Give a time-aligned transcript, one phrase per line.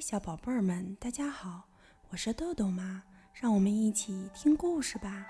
[0.00, 1.64] 小宝贝儿们，大家好，
[2.08, 3.02] 我是豆豆妈，
[3.34, 5.26] 让我们一起听故事吧。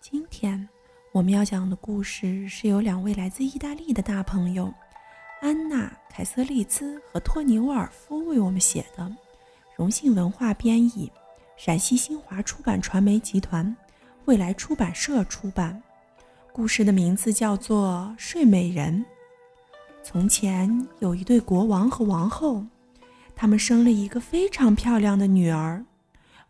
[0.00, 0.66] 今天
[1.12, 4.72] 我们要讲的故事是由两位来自意大利的大朋友
[5.42, 9.14] 安娜·凯瑟利兹和托尼·沃尔夫为我们写的，
[9.76, 11.12] 荣幸文化编译，
[11.54, 13.76] 陕西新华出版传媒集团、
[14.24, 15.82] 未来出版社出版。
[16.50, 19.04] 故事的名字叫做《睡美人》。
[20.02, 22.64] 从前有一对国王和王后，
[23.36, 25.84] 他们生了一个非常漂亮的女儿。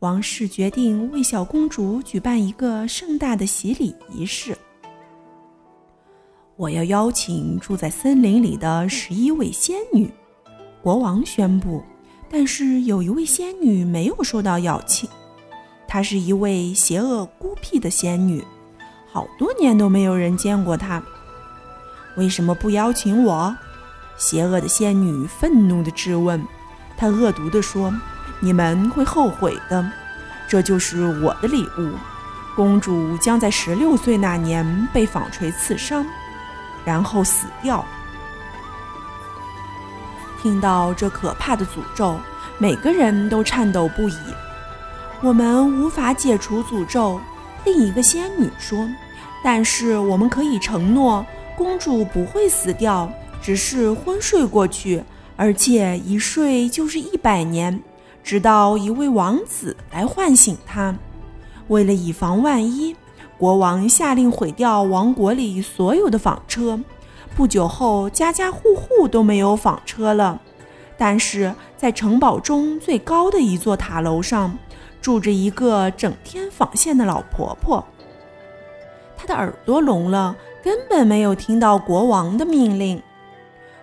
[0.00, 4.56] 王室决定为小公主举办一个盛大的洗礼仪式。
[6.56, 10.10] 我要邀请住在森林里的十一位仙女，
[10.82, 11.82] 国王宣布。
[12.28, 15.08] 但是有一位仙女没有受到邀请，
[15.86, 18.44] 她是一位邪恶孤僻的仙女，
[19.06, 21.00] 好多年都没有人见过她。
[22.16, 23.56] 为什么不邀请我？
[24.16, 26.40] 邪恶的仙女愤怒地质问。
[26.96, 27.92] 她恶毒地说
[28.38, 29.84] ：“你们会后悔的。
[30.48, 31.92] 这就是我的礼物。
[32.54, 36.06] 公主将在十六岁那年被纺锤刺伤，
[36.84, 37.84] 然后死掉。”
[40.40, 42.20] 听到这可怕的诅咒，
[42.58, 44.16] 每个人都颤抖不已。
[45.20, 47.20] 我们无法解除诅咒，
[47.64, 48.88] 另一个仙女说
[49.42, 53.10] ：“但是我们可以承诺。”公主不会死掉，
[53.40, 55.02] 只是昏睡过去，
[55.36, 57.80] 而且一睡就是一百年，
[58.22, 60.96] 直到一位王子来唤醒她。
[61.68, 62.94] 为了以防万一，
[63.38, 66.80] 国王下令毁掉王国里所有的纺车。
[67.36, 70.40] 不久后，家家户户都没有纺车了。
[70.96, 74.56] 但是在城堡中最高的一座塔楼上，
[75.00, 77.84] 住着一个整天纺线的老婆婆。
[79.16, 80.36] 她的耳朵聋了。
[80.64, 83.02] 根本没有听到国王的命令。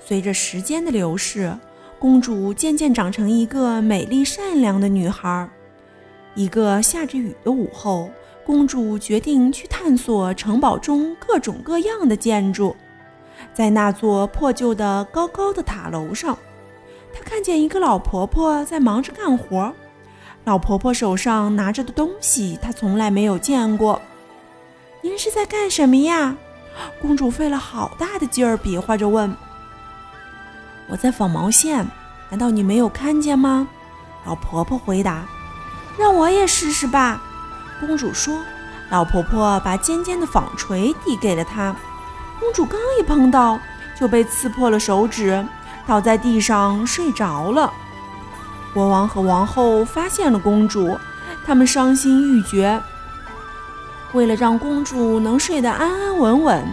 [0.00, 1.56] 随着时间的流逝，
[2.00, 5.48] 公主渐渐长成一个美丽善良的女孩。
[6.34, 8.10] 一个下着雨的午后，
[8.44, 12.74] 公主决定去探索城堡中各种各样的建筑。
[13.52, 16.36] 在那座破旧的高高的塔楼上，
[17.12, 19.72] 她看见一个老婆婆在忙着干活。
[20.42, 24.02] 老婆婆手上拿着的东西，她从来没有见过。
[25.02, 26.36] 您是在干什么呀？
[27.00, 29.34] 公主费了好大的劲儿，比划着问
[30.88, 31.86] ：“我在纺毛线，
[32.30, 33.68] 难道你没有看见吗？”
[34.24, 35.24] 老婆婆回答
[35.98, 37.22] ：“让我也试试吧。”
[37.80, 38.38] 公主说。
[38.90, 41.74] 老婆婆把尖尖的纺锤递给了她，
[42.38, 43.58] 公主刚一碰到，
[43.98, 45.44] 就被刺破了手指，
[45.86, 47.72] 倒在地上睡着了。
[48.74, 50.96] 国王和王后发现了公主，
[51.46, 52.80] 他们伤心欲绝。
[54.14, 56.64] 为了让公主能睡得安安稳稳，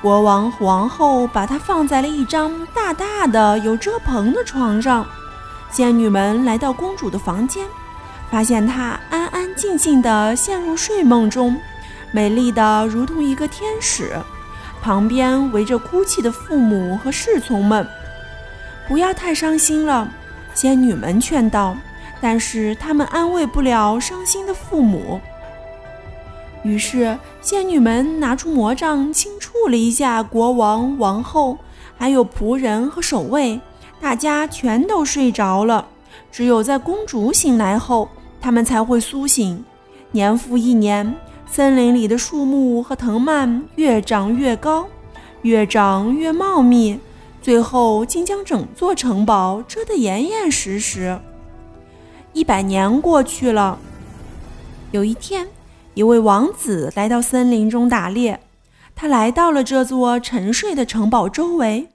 [0.00, 5.06] 国王和王后把她放在了一张大大的有遮棚的床上。
[5.70, 7.66] 仙女们来到公主的房间，
[8.30, 11.56] 发现她安安静静地陷入睡梦中，
[12.10, 14.16] 美丽的如同一个天使。
[14.80, 17.86] 旁边围着哭泣的父母和侍从们。
[18.88, 20.08] 不要太伤心了，
[20.54, 21.76] 仙女们劝道。
[22.20, 25.20] 但是他们安慰不了伤心的父母。
[26.62, 31.58] 于是，仙女们拿出魔杖，轻触了一下国王、王后，
[31.98, 33.60] 还有仆人和守卫，
[34.00, 35.88] 大家全都睡着了。
[36.30, 38.08] 只有在公主醒来后，
[38.40, 39.64] 他们才会苏醒。
[40.12, 41.14] 年复一年，
[41.46, 44.86] 森林里的树木和藤蔓越长越高，
[45.42, 47.00] 越长越茂密，
[47.40, 51.18] 最后竟将整座城堡遮得严严实实。
[52.32, 53.78] 一百年过去了，
[54.92, 55.48] 有一天。
[55.94, 58.40] 一位王子来到森林中打猎，
[58.94, 61.90] 他来到了这座沉睡的城堡周围。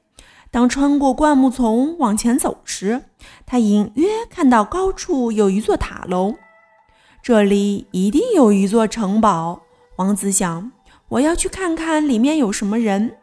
[0.52, 3.06] 当穿过灌木丛往前走时，
[3.48, 6.36] 他隐约看到高处有一座塔楼，
[7.24, 9.62] 这里一定有一座城堡。
[9.96, 10.72] 王子想
[11.10, 13.18] ：“我要去看看里面有什么人。”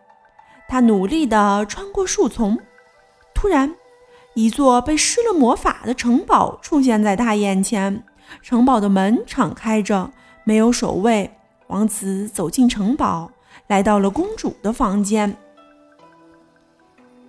[0.66, 2.58] 他努力地穿过树丛，
[3.32, 3.72] 突然，
[4.34, 8.02] 一座被施了魔法的城堡出现在他眼前。
[8.42, 10.10] 城堡的门敞开着。
[10.44, 11.30] 没有守卫，
[11.66, 13.30] 王子走进城堡，
[13.66, 15.36] 来到了公主的房间。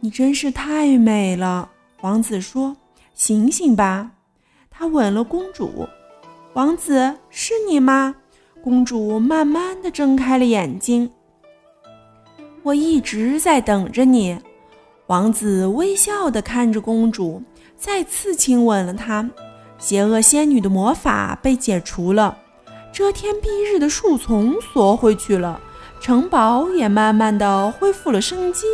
[0.01, 1.69] 你真是太美了，
[2.01, 2.75] 王子说
[3.15, 4.11] ：“醒醒吧！”
[4.69, 5.87] 他吻了公主。
[6.53, 8.15] 王子，是你吗？
[8.61, 11.09] 公主慢慢的睁开了眼睛。
[12.63, 14.37] 我一直在等着你。
[15.07, 17.41] 王子微笑的看着公主，
[17.77, 19.29] 再次亲吻了她。
[19.77, 22.37] 邪恶仙女的魔法被解除了。
[22.95, 25.59] 遮天蔽日的树丛缩回去了，
[25.99, 28.65] 城堡也慢慢的恢复了生机。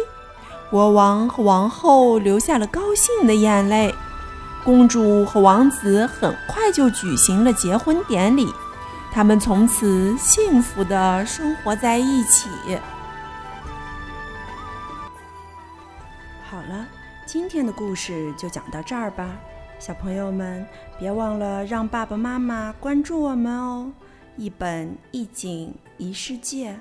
[0.69, 3.91] 国王和王后流下了高兴的眼泪。
[4.63, 8.47] 公主和王子很快就举行了结婚典礼，
[9.11, 12.47] 他们从此幸福的生活在一起。
[16.47, 16.85] 好了，
[17.25, 19.27] 今天的故事就讲到这儿吧，
[19.79, 20.63] 小朋友们
[20.99, 23.91] 别忘了让爸爸妈妈关注我们哦！
[24.41, 26.75] 一本一景一世界，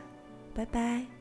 [0.55, 1.20] 拜拜。